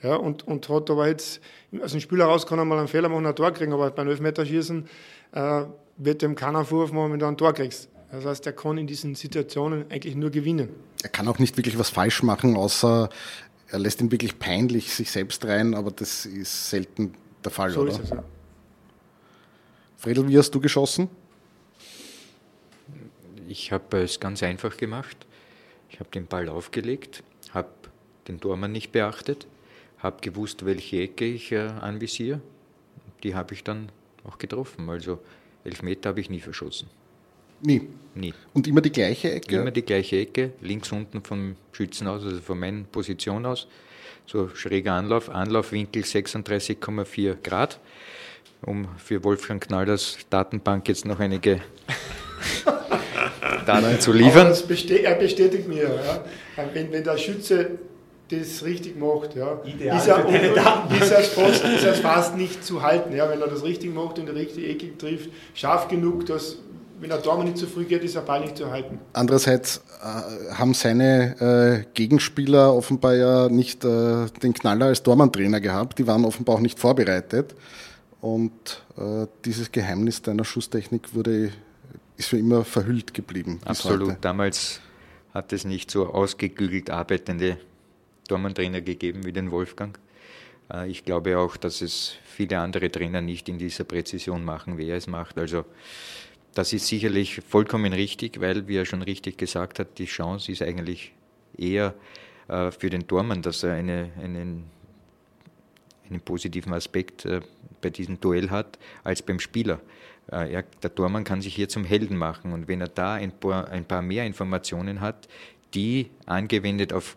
[0.02, 1.40] Ja, und, und hat aber jetzt,
[1.80, 4.08] also ein Spieler raus kann er mal einen Fehler machen, ein Tor kriegen, aber beim
[4.08, 4.86] Elfmeterschießen
[5.32, 5.62] äh,
[5.98, 7.88] wird dem keiner Vorwurf machen, wenn du ein Tor kriegst.
[8.10, 10.70] Das heißt, er kann in diesen Situationen eigentlich nur gewinnen.
[11.02, 13.08] Er kann auch nicht wirklich was falsch machen, außer
[13.68, 17.82] er lässt ihn wirklich peinlich sich selbst rein, aber das ist selten der Fall, so
[17.82, 17.92] oder?
[17.92, 18.24] Ist es, ja.
[20.00, 21.08] Fredel, wie hast du geschossen?
[23.48, 25.16] Ich habe es ganz einfach gemacht.
[25.88, 27.68] Ich habe den Ball aufgelegt, habe
[28.26, 29.46] den Tormann nicht beachtet
[30.02, 32.40] habe gewusst, welche Ecke ich äh, anvisiere.
[33.22, 33.90] Die habe ich dann
[34.24, 34.88] auch getroffen.
[34.88, 35.18] Also
[35.64, 36.88] elf Meter habe ich nie verschossen.
[37.62, 37.82] Nie?
[38.14, 38.32] Nie.
[38.54, 39.56] Und immer die gleiche Ecke?
[39.56, 43.66] Immer die gleiche Ecke, links unten vom Schützen aus, also von meiner Position aus.
[44.26, 47.78] So schräger Anlauf, Anlaufwinkel 36,4 Grad.
[48.66, 51.60] Um für Wolfgang Knallers Datenbank jetzt noch einige
[53.66, 54.52] Daten zu liefern.
[55.02, 56.24] er bestätigt mir, ja.
[56.74, 57.78] wenn, wenn der Schütze
[58.30, 59.34] das richtig macht.
[59.34, 59.60] Ja.
[59.64, 63.14] Ideal ist, er fast, ist er fast nicht zu halten.
[63.14, 63.28] Ja.
[63.28, 66.58] Wenn er das richtig macht und die richtige Ecke trifft, scharf genug, dass
[67.00, 68.98] wenn der Daumen nicht zu früh geht, ist der Ball nicht zu halten.
[69.14, 75.98] Andererseits äh, haben seine äh, Gegenspieler offenbar ja nicht äh, den Knaller als Dormann-Trainer gehabt.
[75.98, 77.54] Die waren offenbar auch nicht vorbereitet.
[78.20, 81.52] Und äh, dieses Geheimnis deiner Schusstechnik wurde,
[82.16, 83.60] ist für immer verhüllt geblieben.
[83.64, 84.16] Absolut.
[84.20, 84.80] Damals
[85.32, 87.58] hat es nicht so ausgeklügelt arbeitende
[88.28, 89.98] Tormann-Trainer gegeben wie den Wolfgang.
[90.72, 94.88] Äh, ich glaube auch, dass es viele andere Trainer nicht in dieser Präzision machen, wie
[94.88, 95.38] er es macht.
[95.38, 95.64] Also
[96.54, 100.62] das ist sicherlich vollkommen richtig, weil, wie er schon richtig gesagt hat, die Chance ist
[100.62, 101.12] eigentlich
[101.56, 101.94] eher
[102.48, 104.64] äh, für den Tormann, dass er eine, einen,
[106.08, 107.40] einen positiven Aspekt äh,
[107.80, 109.80] bei diesem Duell hat, als beim Spieler.
[110.28, 113.68] Er, der Tormann kann sich hier zum Helden machen und wenn er da ein paar,
[113.68, 115.28] ein paar mehr Informationen hat,
[115.74, 117.16] die angewendet auf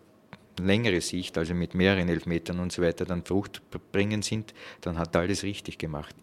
[0.60, 5.22] längere Sicht, also mit mehreren Elfmetern und so weiter, dann fruchtbringend sind, dann hat er
[5.22, 6.16] alles richtig gemacht.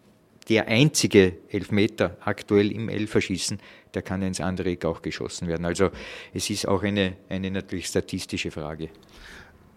[0.49, 3.59] Der einzige Elfmeter aktuell im Elferschießen,
[3.93, 5.65] der kann ins andere Eck auch geschossen werden.
[5.65, 5.91] Also
[6.33, 8.89] es ist auch eine, eine natürlich statistische Frage.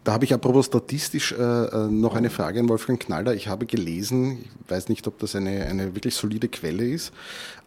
[0.05, 3.35] Da habe ich apropos statistisch äh, äh, noch eine Frage an Wolfgang Knaller.
[3.35, 7.11] Ich habe gelesen, ich weiß nicht, ob das eine, eine wirklich solide Quelle ist,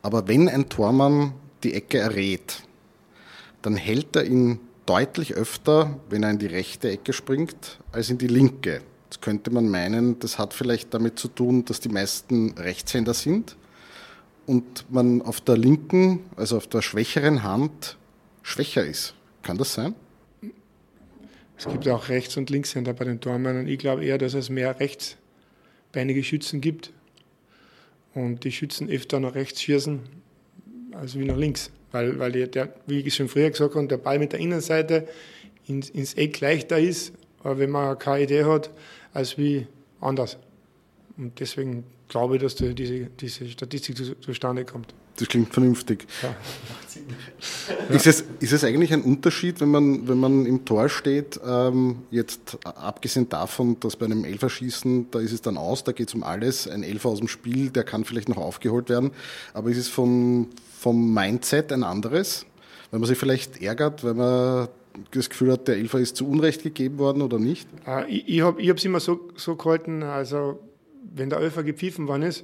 [0.04, 2.62] aber wenn ein Tormann die Ecke errät,
[3.63, 8.19] dann hält er ihn deutlich öfter, wenn er in die rechte Ecke springt, als in
[8.19, 8.82] die linke.
[9.06, 13.56] Jetzt könnte man meinen, das hat vielleicht damit zu tun, dass die meisten Rechtshänder sind
[14.45, 17.97] und man auf der linken, also auf der schwächeren Hand
[18.43, 19.15] schwächer ist.
[19.41, 19.95] Kann das sein?
[21.58, 23.67] Es gibt auch Rechts- und Linkshänder bei den Tormännern.
[23.67, 26.93] Ich glaube eher, dass es mehr rechtsbeinige Schützen gibt
[28.13, 30.00] und die Schützen öfter nach rechts schießen
[30.93, 31.72] als wie nach links.
[31.91, 35.08] Weil, weil der, wie ich schon früher gesagt habe, der Ball mit der Innenseite
[35.67, 38.70] ins, ins Eck leichter ist, wenn man keine Idee hat,
[39.13, 39.67] als wie
[40.02, 40.38] anders.
[41.17, 44.93] Und deswegen glaube ich, dass die, diese, diese Statistik zu, zustande kommt.
[45.17, 46.08] Das klingt vernünftig.
[46.21, 46.36] Ja.
[47.89, 51.99] Ist, es, ist es eigentlich ein Unterschied, wenn man, wenn man im Tor steht, ähm,
[52.12, 56.15] jetzt abgesehen davon, dass bei einem Elferschießen, da ist es dann aus, da geht es
[56.15, 59.12] um alles, ein Elfer aus dem Spiel, der kann vielleicht noch aufgeholt werden,
[59.53, 62.45] aber ist es vom, vom Mindset ein anderes?
[62.91, 64.67] Wenn man sich vielleicht ärgert, weil man
[65.12, 67.67] das Gefühl hat, der Elfer ist zu Unrecht gegeben worden oder nicht?
[67.86, 70.60] Äh, ich ich habe es immer so, so gehalten, also
[71.13, 72.43] wenn der Elfer gepfiffen worden ist,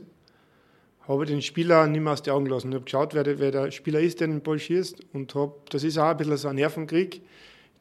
[1.08, 2.70] habe den Spieler nicht mehr aus den Augen gelassen.
[2.70, 5.06] Ich habe geschaut, wer der, wer der, Spieler ist, der den Ball schießt.
[5.14, 7.22] Und hab, das ist auch ein bisschen so ein Nervenkrieg.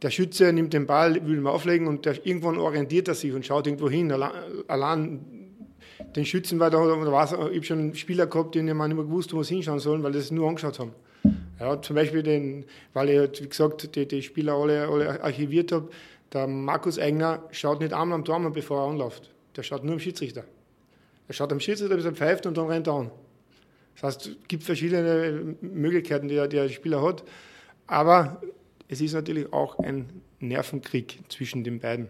[0.02, 3.46] Der Schütze nimmt den Ball, will ihn auflegen und der, irgendwann orientiert er sich und
[3.46, 4.10] schaut irgendwo hin.
[4.10, 4.32] Allein,
[4.66, 5.20] allein
[6.16, 9.42] den Schützen, weil da, da ich habe schon Spieler gehabt, die nicht mehr gewusst, wo
[9.44, 10.92] sie hinschauen sollen, weil sie es nur angeschaut haben.
[11.60, 15.70] Ja, zum Beispiel, den, weil ich, halt, wie gesagt, die, die Spieler alle, alle archiviert
[15.70, 15.88] habe,
[16.32, 19.30] der Markus Eigner schaut nicht einmal am Tormann, bevor er anläuft.
[19.54, 20.44] Der schaut nur am Schiedsrichter.
[21.28, 23.10] Er schaut am Schiedsrichter, bis er pfeift und dann rennt er an.
[23.94, 27.24] Das heißt, es gibt verschiedene Möglichkeiten, die der, Spieler hat.
[27.86, 28.40] Aber
[28.88, 32.08] es ist natürlich auch ein Nervenkrieg zwischen den beiden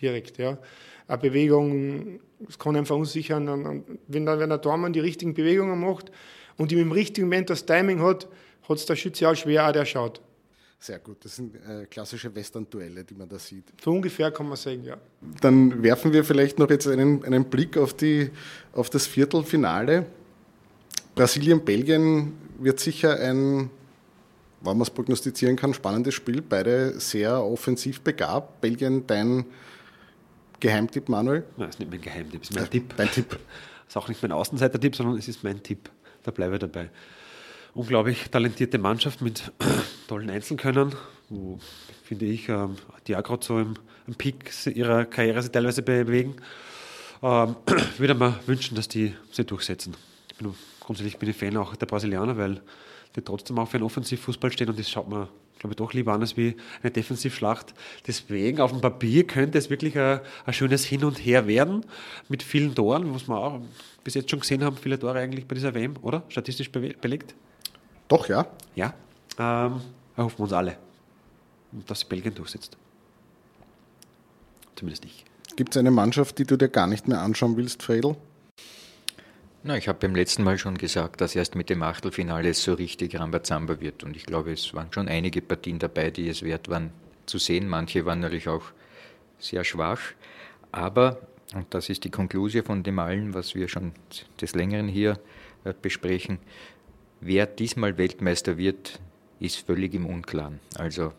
[0.00, 0.38] direkt.
[0.38, 0.58] Ja.
[1.06, 3.84] Eine Bewegung, es kann einen verunsichern.
[4.06, 6.10] Wenn, der, wenn der Tormann die richtigen Bewegungen macht
[6.56, 8.28] und ihm im richtigen Moment das Timing hat,
[8.68, 10.20] hat es der Schütze auch schwer, auch der schaut.
[10.82, 13.64] Sehr gut, das sind äh, klassische Western-Duelle, die man da sieht.
[13.84, 14.96] So ungefähr kann man sagen, ja.
[15.42, 18.30] Dann werfen wir vielleicht noch jetzt einen, einen Blick auf, die,
[18.72, 20.06] auf das Viertelfinale.
[21.14, 23.68] Brasilien-Belgien wird sicher ein,
[24.62, 26.40] wenn man es prognostizieren kann, spannendes Spiel.
[26.40, 28.62] Beide sehr offensiv begabt.
[28.62, 29.44] Belgien, dein
[30.60, 31.44] Geheimtipp, Manuel?
[31.58, 32.94] Nein, das ist nicht mein Geheimtipp, das ist mein ja, Tipp.
[32.96, 33.28] Dein Tipp.
[33.28, 33.38] Das
[33.88, 35.90] ist auch nicht mein Außenseiter-Tipp, sondern es ist mein Tipp.
[36.22, 36.88] Da bleibe ich dabei
[37.74, 39.52] unglaublich talentierte Mannschaft mit
[40.08, 40.94] tollen Einzelkönnern,
[41.28, 41.58] wo,
[42.02, 43.74] finde ich, ähm, die auch gerade so im,
[44.06, 46.36] im Peak ihrer Karriere sich teilweise bewegen.
[47.22, 47.56] Ähm,
[47.98, 49.94] würde mir wünschen, dass die sich durchsetzen.
[50.30, 52.60] Ich bin, grundsätzlich bin ich Fan auch der Brasilianer, weil
[53.16, 55.28] die trotzdem auch für einen Offensivfußball stehen und das schaut man,
[55.58, 57.74] glaube ich, doch lieber an als wie eine Defensivschlacht.
[58.06, 61.84] Deswegen auf dem Papier könnte es wirklich ein, ein schönes Hin und Her werden
[62.28, 63.60] mit vielen Toren, was wir auch
[64.04, 66.22] bis jetzt schon gesehen haben, viele Tore eigentlich bei dieser WM, oder?
[66.28, 67.34] Statistisch belegt.
[68.10, 68.44] Doch, ja.
[68.74, 68.92] Ja,
[69.38, 69.80] ähm,
[70.16, 70.76] erhoffen wir uns alle,
[71.86, 72.76] dass Belgien durchsetzt.
[74.74, 75.24] Zumindest ich.
[75.54, 78.16] Gibt es eine Mannschaft, die du dir gar nicht mehr anschauen willst, Fredel?
[79.62, 82.74] Na, ich habe beim letzten Mal schon gesagt, dass erst mit dem Achtelfinale es so
[82.74, 84.02] richtig Rambazamba wird.
[84.02, 86.90] Und ich glaube, es waren schon einige Partien dabei, die es wert waren
[87.26, 87.68] zu sehen.
[87.68, 88.64] Manche waren natürlich auch
[89.38, 90.00] sehr schwach.
[90.72, 91.20] Aber,
[91.54, 93.92] und das ist die Konklusion von dem allen, was wir schon
[94.40, 95.20] des Längeren hier
[95.64, 96.38] äh, besprechen,
[97.20, 98.98] Wer diesmal Weltmeister wird,
[99.40, 100.60] ist völlig im Unklaren.
[100.76, 101.12] Also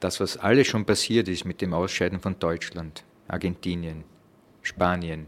[0.00, 4.04] das, was alles schon passiert ist mit dem Ausscheiden von Deutschland, Argentinien,
[4.62, 5.26] Spanien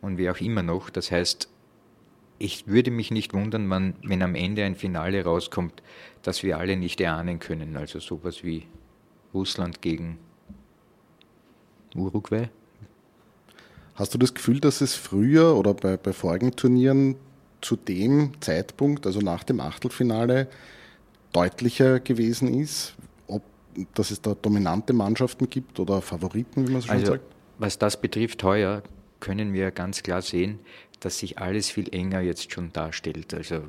[0.00, 1.48] und wie auch immer noch, das heißt,
[2.38, 5.82] ich würde mich nicht wundern, wenn, wenn am Ende ein Finale rauskommt,
[6.22, 7.76] das wir alle nicht erahnen können.
[7.76, 8.66] Also sowas wie
[9.32, 10.18] Russland gegen
[11.94, 12.48] Uruguay.
[13.94, 17.16] Hast du das Gefühl, dass es früher oder bei, bei vorigen Turnieren
[17.64, 20.48] zu dem Zeitpunkt, also nach dem Achtelfinale,
[21.32, 22.94] deutlicher gewesen ist,
[23.26, 23.42] ob
[23.94, 27.24] dass es da dominante Mannschaften gibt oder Favoriten, wie man so schön also, sagt?
[27.58, 28.82] Was das betrifft heuer,
[29.20, 30.60] können wir ganz klar sehen,
[31.00, 33.34] dass sich alles viel enger jetzt schon darstellt.
[33.34, 33.62] Also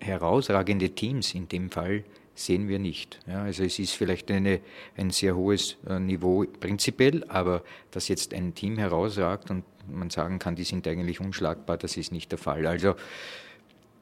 [0.00, 3.20] herausragende Teams in dem Fall sehen wir nicht.
[3.26, 4.60] Ja, also es ist vielleicht eine,
[4.96, 10.38] ein sehr hohes äh, Niveau prinzipiell, aber dass jetzt ein Team herausragt und man sagen
[10.38, 12.66] kann, die sind eigentlich unschlagbar, das ist nicht der Fall.
[12.66, 12.94] Also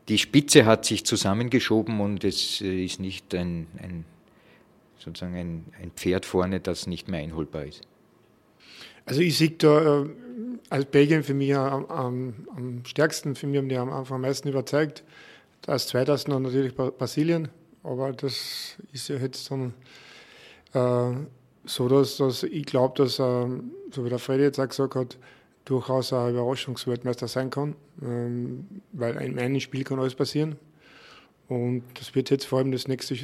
[0.09, 4.05] die Spitze hat sich zusammengeschoben und es äh, ist nicht ein, ein
[4.99, 7.83] sozusagen ein, ein, Pferd vorne, das nicht mehr einholbar ist.
[9.05, 10.09] Also ich sehe da äh,
[10.71, 14.21] als Belgien für mich am, am, am, stärksten, für mich haben die am Anfang am
[14.23, 15.03] meisten überzeugt.
[15.67, 17.49] Als zweites noch natürlich Brasilien,
[17.85, 19.75] aber das ist ja jetzt dann
[20.73, 21.17] äh,
[21.65, 23.47] so, dass, dass ich glaube, dass, äh,
[23.91, 25.19] so wie der Freddy jetzt auch gesagt hat,
[25.65, 30.57] durchaus ein Überraschungsweltmeister sein kann, ähm, weil in einem Spiel kann alles passieren.
[31.49, 33.15] Und das wird jetzt vor allem das nächste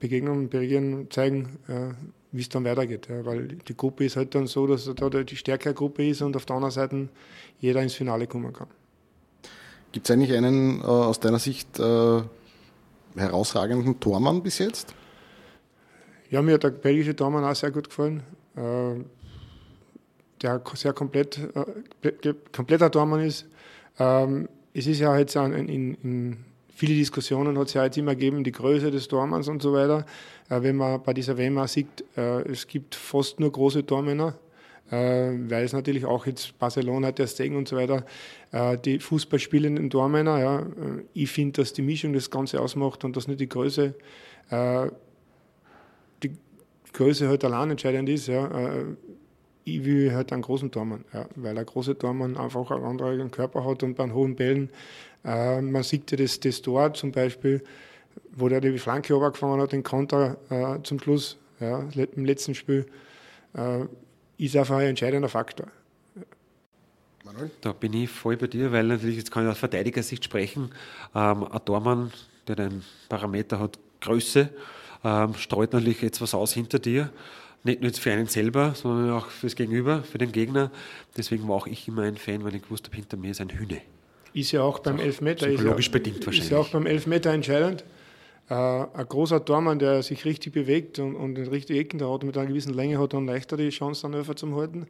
[0.00, 1.94] Begegnung in Belgien zeigen, äh,
[2.32, 3.08] wie es dann weitergeht.
[3.08, 6.46] Weil die Gruppe ist halt dann so, dass da die stärkere Gruppe ist und auf
[6.46, 7.08] der anderen Seite
[7.60, 8.68] jeder ins Finale kommen kann.
[9.92, 12.22] Gibt es eigentlich einen äh, aus deiner Sicht äh,
[13.14, 14.94] herausragenden Tormann bis jetzt?
[16.28, 18.22] Ja, mir hat der belgische Tormann auch sehr gut gefallen.
[18.56, 18.96] Äh,
[20.42, 21.38] der sehr komplett,
[22.02, 23.46] äh, kompletter Tormann ist.
[23.98, 26.36] Ähm, es ist ja jetzt in, in, in
[26.68, 30.04] viele Diskussionen hat es ja jetzt immer gegeben, die Größe des Tormanns und so weiter.
[30.50, 34.34] Äh, wenn man bei dieser WM sieht, äh, es gibt fast nur große Tormänner.
[34.88, 38.06] weil es natürlich auch jetzt Barcelona, der Stegen und so weiter,
[38.84, 40.66] die fußballspielenden Tormänner, ja,
[41.12, 43.94] ich finde, dass die Mischung das Ganze ausmacht und dass nicht die Größe,
[46.22, 46.30] die
[46.92, 48.28] Größe halt allein entscheidend ist.
[48.28, 48.48] Ja.
[49.68, 53.64] Ich will halt einen großen Tormann, ja, weil ein großer Tormann einfach einen anderen Körper
[53.64, 54.70] hat und bei hohen Bällen,
[55.24, 57.60] man sieht ja das, das Tor zum Beispiel,
[58.30, 61.80] wo der die Flanke runtergefangen hat, den Konter äh, zum Schluss, ja,
[62.14, 62.86] im letzten Spiel,
[63.54, 63.86] äh,
[64.38, 65.66] ist einfach ein entscheidender Faktor.
[67.60, 70.70] Da bin ich voll bei dir, weil natürlich, jetzt kann ich aus Verteidigersicht sprechen,
[71.14, 72.12] ähm, ein Tormann,
[72.46, 74.50] der den Parameter hat, Größe,
[75.02, 77.10] ähm, streut natürlich jetzt was aus hinter dir.
[77.66, 80.70] Nicht nur jetzt für einen selber, sondern auch fürs Gegenüber, für den Gegner.
[81.16, 83.50] Deswegen war auch ich immer ein Fan, weil ich gewusst habe, hinter mir ist ein
[83.50, 83.80] Hühne.
[84.32, 85.48] Ist ja auch beim Elfmeter.
[85.48, 86.44] Psychologisch ist ja, bedingt wahrscheinlich.
[86.44, 87.84] Ist ja auch beim Elfmeter entscheidend.
[88.48, 92.22] Äh, ein großer Tormann, der sich richtig bewegt und, und den richtigen Ecken da hat,
[92.22, 94.86] mit einer gewissen Länge hat, dann leichter die Chance, dann Öfer zu halten,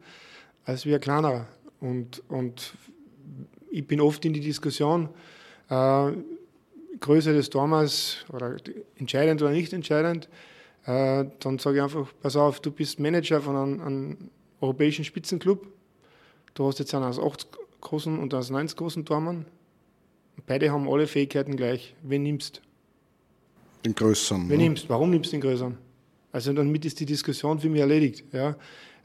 [0.66, 1.46] als wie ein kleinerer.
[1.80, 2.74] Und, und
[3.70, 5.08] ich bin oft in die Diskussion,
[5.70, 6.10] äh,
[7.00, 8.56] Größe des Tormanns oder
[8.96, 10.28] entscheidend oder nicht entscheidend,
[10.86, 14.16] äh, dann sage ich einfach, pass auf, du bist Manager von einem, einem
[14.60, 15.66] europäischen Spitzenclub,
[16.54, 17.48] du hast jetzt einen aus 80
[17.80, 19.46] großen und aus 90 großen Tormann.
[20.46, 21.94] Beide haben alle Fähigkeiten gleich.
[22.02, 22.60] Wen nimmst?
[23.84, 24.48] Den größeren.
[24.48, 24.64] Wen ne?
[24.64, 24.88] nimmst?
[24.88, 25.78] Warum nimmst du den größeren?
[26.32, 28.24] Also damit ist die Diskussion für mich erledigt.
[28.32, 28.56] Ja?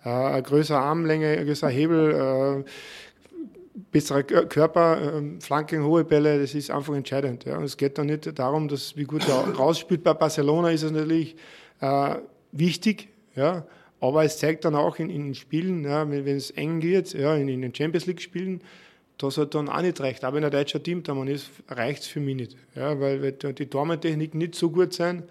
[0.04, 6.54] Äh, eine größere Armlänge, ein größerer Hebel, äh, besserer Körper, äh, Flanken, hohe Bälle, das
[6.54, 7.46] ist einfach entscheidend.
[7.46, 7.58] Ja?
[7.58, 10.04] Und es geht dann nicht darum, dass wie gut er rausspielt.
[10.04, 11.36] Bei Barcelona ist es natürlich
[11.82, 12.16] äh,
[12.52, 13.66] wichtig, ja?
[14.00, 17.36] aber es zeigt dann auch in, in Spielen, ja, wenn, wenn, es eng wird, ja,
[17.36, 18.62] in, in den Champions League-Spielen,
[19.18, 20.24] dass er dann auch nicht reicht.
[20.24, 22.58] Aber wenn ein deutscher Team da man ist, reicht es für mich nicht.
[22.76, 25.24] Ja, weil die Tormanntechnik nicht so gut sein,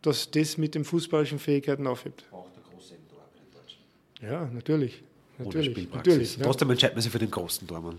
[0.00, 2.24] dass das mit den fußballischen Fähigkeiten aufhebt.
[2.30, 3.82] Auch der große Tor bei den Deutschen.
[4.22, 5.02] Ja, natürlich.
[5.38, 6.44] natürlich, natürlich ja.
[6.44, 7.98] Trotzdem entscheidet man sich für den großen Tormann.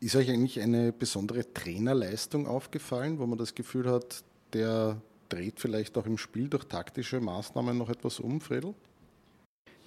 [0.00, 5.00] Ist euch eigentlich eine besondere Trainerleistung aufgefallen, wo man das Gefühl hat, der
[5.32, 8.74] dreht vielleicht auch im Spiel durch taktische Maßnahmen noch etwas um, Fredel?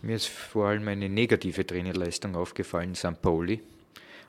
[0.02, 3.22] Mir ist vor allem eine negative Trainerleistung aufgefallen, St.
[3.22, 3.62] Pauli.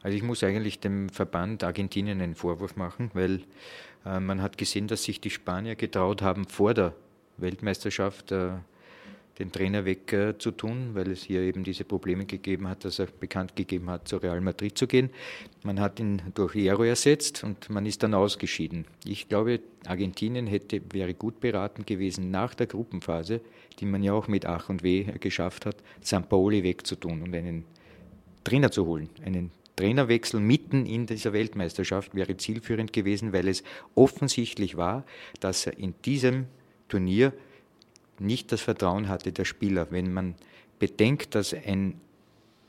[0.02, 3.42] Also ich muss eigentlich dem Verband Argentinien einen Vorwurf machen, weil
[4.04, 6.94] äh, man hat gesehen, dass sich die Spanier getraut haben, vor der
[7.38, 8.52] Weltmeisterschaft äh,
[9.38, 13.90] den Trainer wegzutun, weil es hier eben diese Probleme gegeben hat, dass er bekannt gegeben
[13.90, 15.10] hat, zu Real Madrid zu gehen.
[15.62, 18.86] Man hat ihn durch Hierro ersetzt und man ist dann ausgeschieden.
[19.04, 23.40] Ich glaube, Argentinien hätte, wäre gut beraten gewesen, nach der Gruppenphase,
[23.78, 26.28] die man ja auch mit Ach und Weh geschafft hat, St.
[26.28, 27.64] Pauli wegzutun und einen
[28.42, 33.62] Trainer zu holen, einen Trainerwechsel mitten in dieser Weltmeisterschaft wäre zielführend gewesen, weil es
[33.94, 35.04] offensichtlich war,
[35.40, 36.46] dass er in diesem
[36.88, 37.34] Turnier
[38.20, 39.88] nicht das Vertrauen hatte der Spieler.
[39.90, 40.34] Wenn man
[40.78, 42.00] bedenkt, dass ein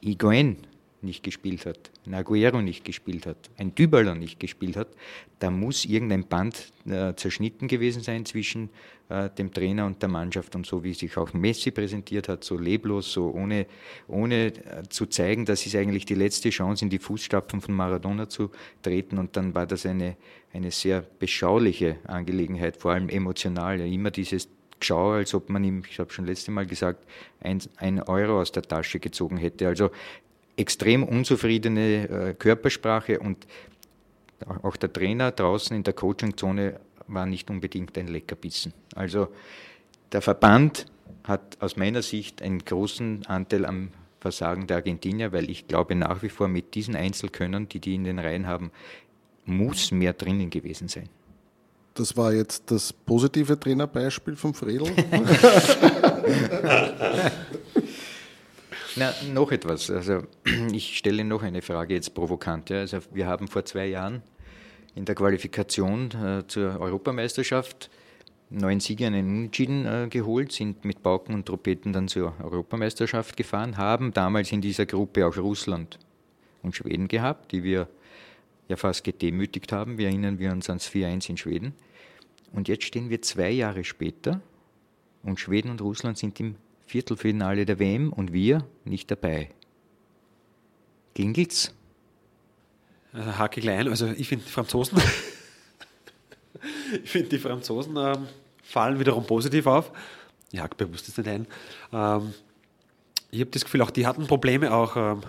[0.01, 0.57] Higuain
[1.01, 4.88] nicht gespielt hat, ein Aguero nicht gespielt hat, ein Dybala nicht gespielt hat,
[5.39, 8.69] da muss irgendein Band äh, zerschnitten gewesen sein zwischen
[9.10, 10.55] äh, dem Trainer und der Mannschaft.
[10.55, 13.67] Und so wie sich auch Messi präsentiert hat, so leblos, so ohne,
[14.07, 18.27] ohne äh, zu zeigen, das ist eigentlich die letzte Chance, in die Fußstapfen von Maradona
[18.27, 19.17] zu treten.
[19.19, 20.17] Und dann war das eine,
[20.51, 24.49] eine sehr beschauliche Angelegenheit, vor allem emotional, immer dieses
[24.80, 27.04] Schau, als ob man ihm, ich habe schon letzte Mal gesagt,
[27.42, 29.68] ein, ein Euro aus der Tasche gezogen hätte.
[29.68, 29.90] Also
[30.56, 33.48] extrem unzufriedene äh, Körpersprache und
[34.62, 38.74] auch der Trainer draußen in der Coachingzone war nicht unbedingt ein Leckerbissen.
[38.96, 39.30] Also
[40.12, 40.86] der Verband
[41.24, 46.22] hat aus meiner Sicht einen großen Anteil am Versagen der Argentinier, weil ich glaube nach
[46.24, 48.72] wie vor mit diesen Einzelkönnern, die die in den Reihen haben,
[49.46, 51.10] muss mehr drinnen gewesen sein.
[51.97, 54.91] Das war jetzt das positive Trainerbeispiel vom Fredel.
[58.95, 59.89] Na, noch etwas.
[59.89, 60.21] Also
[60.71, 62.69] ich stelle noch eine Frage jetzt provokant.
[62.69, 62.81] Ja.
[62.81, 64.21] Also wir haben vor zwei Jahren
[64.93, 67.89] in der Qualifikation äh, zur Europameisterschaft
[68.49, 73.77] neun Siege einen Unentschieden äh, geholt, sind mit Pauken und Trompeten dann zur Europameisterschaft gefahren,
[73.77, 76.00] haben damals in dieser Gruppe auch Russland
[76.63, 77.87] und Schweden gehabt, die wir
[78.67, 79.98] ja fast gedemütigt haben.
[79.98, 81.73] Wir erinnern wir uns ans 4-1 in Schweden.
[82.54, 84.41] Und jetzt stehen wir zwei Jahre später
[85.23, 89.50] und Schweden und Russland sind im Viertelfinale der WM und wir nicht dabei.
[91.13, 91.73] Klingelt's?
[93.12, 95.00] Also hake klein, also ich finde die Franzosen,
[97.04, 98.27] ich finde die Franzosen ähm,
[98.62, 99.91] fallen wiederum positiv auf.
[100.52, 101.48] Ich hake bewusst jetzt nicht ein.
[101.91, 102.33] Ähm,
[103.31, 105.21] ich habe das Gefühl, auch die hatten Probleme auch ähm,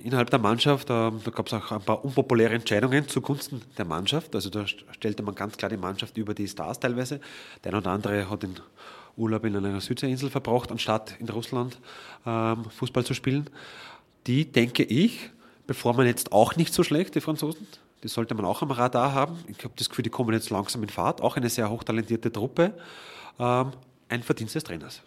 [0.00, 0.90] innerhalb der Mannschaft.
[0.90, 4.34] Da gab es auch ein paar unpopuläre Entscheidungen zugunsten der Mannschaft.
[4.34, 7.20] Also da stellte man ganz klar die Mannschaft über die Stars teilweise.
[7.64, 8.54] Der eine oder andere hat in
[9.16, 11.78] Urlaub in einer Südseeinsel verbracht, anstatt in Russland
[12.26, 13.50] ähm, Fußball zu spielen.
[14.26, 15.30] Die, denke ich,
[15.66, 17.66] bevor man jetzt auch nicht so schlecht, die Franzosen.
[18.02, 19.38] Die sollte man auch am Radar haben.
[19.46, 21.20] Ich habe das Gefühl, die kommen jetzt langsam in Fahrt.
[21.20, 22.72] Auch eine sehr hochtalentierte Truppe.
[23.38, 23.72] Ähm,
[24.08, 25.02] ein Verdienst des Trainers.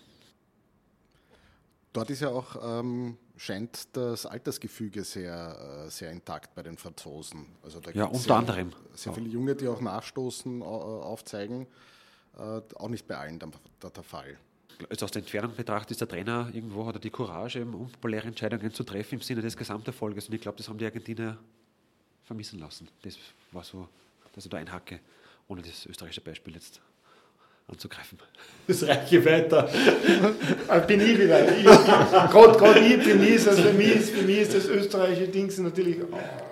[1.91, 7.47] Dort ist ja auch, ähm, scheint das Altersgefüge sehr, äh, sehr intakt bei den Franzosen.
[7.63, 8.73] Also da ja, unter sehr, anderem.
[8.93, 11.67] Sehr viele Junge, die auch nachstoßen, äh, aufzeigen.
[12.37, 14.37] Äh, auch nicht bei allen der, Fall.
[14.89, 18.73] Also aus der Entfernung betrachtet ist der Trainer irgendwo, hat er die Courage, unpopuläre Entscheidungen
[18.73, 20.27] zu treffen im Sinne des Gesamterfolges.
[20.27, 21.37] Und ich glaube, das haben die Argentinier
[22.23, 22.87] vermissen lassen.
[23.03, 23.17] Das
[23.51, 23.87] war so,
[24.33, 24.99] dass ich da einhacke,
[25.47, 26.81] ohne das österreichische Beispiel jetzt
[27.67, 28.17] anzugreifen.
[28.65, 29.69] Das reiche weiter.
[30.87, 31.41] Bin ich wieder.
[31.41, 35.97] Gerade ich bin ich, also für, mich ist, für mich ist das österreichische Ding natürlich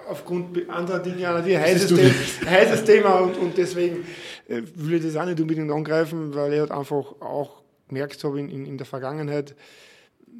[0.09, 4.05] aufgrund anderer Dinge ein heißes, Thema, heißes Thema und, und deswegen
[4.49, 8.41] äh, will ich das auch nicht unbedingt angreifen, weil ich halt einfach auch gemerkt habe
[8.41, 9.55] in, in, in der Vergangenheit,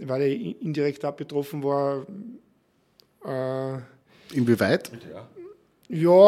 [0.01, 2.05] weil ich indirekt auch betroffen war,
[3.26, 3.80] äh,
[4.34, 4.91] Inwieweit?
[5.13, 5.28] Ja,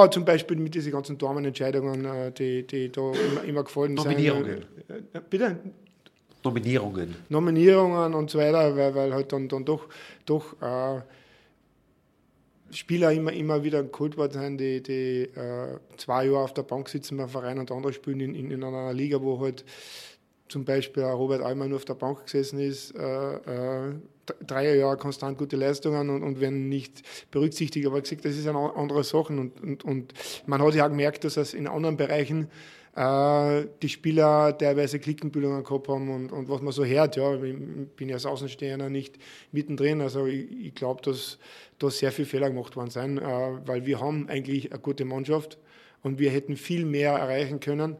[0.09, 4.45] zum Beispiel mit diesen ganzen Dormenentscheidungen, äh, die, die da immer, immer gefallen Nominierungen.
[4.45, 4.89] sind.
[4.89, 5.13] Nominierungen.
[5.13, 5.59] Äh, bitte?
[6.43, 7.15] Nominierungen.
[7.29, 9.87] Nominierungen und so weiter, weil, weil halt dann, dann doch,
[10.25, 11.01] doch äh,
[12.71, 16.89] Spieler immer, immer wieder geholt worden sind, die, die äh, zwei Jahre auf der Bank
[16.89, 19.63] sitzen beim Verein und andere spielen in, in, in einer Liga, wo halt
[20.53, 23.95] zum Beispiel Robert Almer nur auf der Bank gesessen ist, äh, äh,
[24.45, 27.01] drei Jahre konstant gute Leistungen und, und werden nicht
[27.31, 27.87] berücksichtigt.
[27.87, 29.33] Aber gesagt, das ist eine andere Sache.
[29.33, 30.13] Und, und, und
[30.45, 32.49] man hat ja auch gemerkt, dass es in anderen Bereichen
[32.95, 37.15] äh, die Spieler teilweise Klickenbildungen gehabt haben und, und was man so hört.
[37.15, 37.55] Ja, ich
[37.95, 39.17] bin ja als Außenstehender nicht
[39.51, 40.01] mittendrin.
[40.01, 41.39] Also ich, ich glaube, dass
[41.79, 43.23] da sehr viele Fehler gemacht worden sind, äh,
[43.65, 45.57] weil wir haben eigentlich eine gute Mannschaft
[46.03, 47.97] und wir hätten viel mehr erreichen können.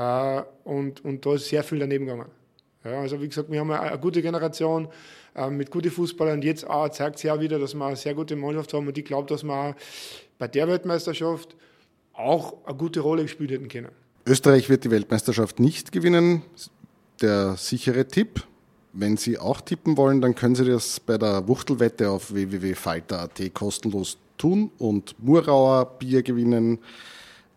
[0.00, 2.30] Äh, und, und da ist sehr viel daneben gegangen.
[2.84, 4.88] Ja, also wie gesagt, wir haben eine, gute Generation
[5.34, 8.14] äh, mit guten Fußballern und jetzt auch zeigt es ja wieder, dass wir eine sehr
[8.14, 9.76] gute Mannschaft haben und ich glaube, dass wir
[10.38, 11.54] bei der Weltmeisterschaft
[12.14, 13.90] auch eine gute Rolle gespielt hätten können.
[14.26, 16.42] Österreich wird die Weltmeisterschaft nicht gewinnen.
[17.20, 18.44] Der sichere Tipp.
[18.92, 24.18] Wenn Sie auch tippen wollen, dann können Sie das bei der Wuchtelwette auf www.falter.at kostenlos
[24.36, 26.78] tun und Murauer Bier gewinnen.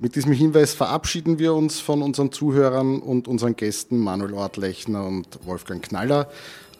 [0.04, 5.40] Mit diesem Hinweis verabschieden wir uns von unseren Zuhörern und unseren Gästen Manuel Ortlechner und
[5.46, 6.28] Wolfgang Knaller.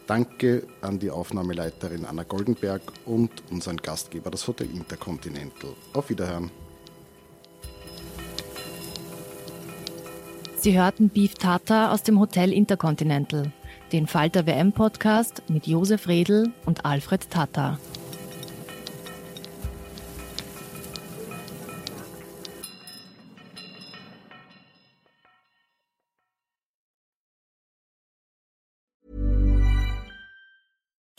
[0.06, 5.70] Danke an die Aufnahmeleiterin Anna Goldenberg und unseren Gastgeber, das Hotel Intercontinental.
[5.94, 6.50] Auf Wiederhören.
[10.58, 13.50] Sie hörten Beef Tata aus dem Hotel Intercontinental,
[13.92, 17.78] den Falter WM Podcast mit Josef Redl und Alfred Tata.